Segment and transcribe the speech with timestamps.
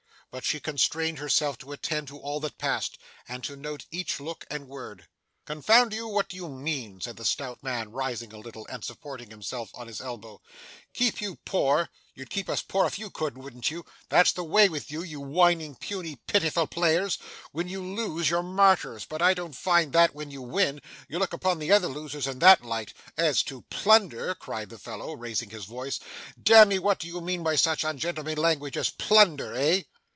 [0.33, 4.45] But she constrained herself to attend to all that passed, and to note each look
[4.49, 5.09] and word.
[5.45, 9.29] 'Confound you, what do you mean?' said the stout man rising a little, and supporting
[9.29, 10.41] himself on his elbow.
[10.93, 11.89] 'Keep you poor!
[12.15, 13.85] You'd keep us poor if you could, wouldn't you?
[14.07, 17.17] That's the way with you whining, puny, pitiful players.
[17.51, 20.79] When you lose, you're martyrs; but I don't find that when you win,
[21.09, 22.93] you look upon the other losers in that light.
[23.17, 25.99] As to plunder!' cried the fellow, raising his voice
[26.41, 29.81] 'Damme, what do you mean by such ungentlemanly language as plunder, eh?